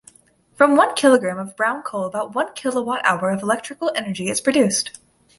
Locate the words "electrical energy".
3.43-4.29